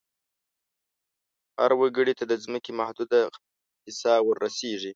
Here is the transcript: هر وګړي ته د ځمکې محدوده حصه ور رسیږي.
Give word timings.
هر 1.59 1.71
وګړي 1.79 2.13
ته 2.19 2.23
د 2.27 2.33
ځمکې 2.43 2.71
محدوده 2.79 3.21
حصه 3.85 4.13
ور 4.25 4.37
رسیږي. 4.45 4.89